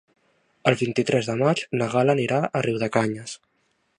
[0.71, 3.37] El vint-i-tres de maig na Gal·la anirà a Riudecanyes.